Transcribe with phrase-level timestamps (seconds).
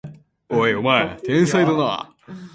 [0.49, 2.15] おい、お前天才だな！